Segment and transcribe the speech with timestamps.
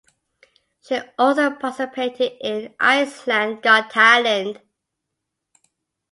[0.81, 4.57] She also participated in Iceland Got Talent.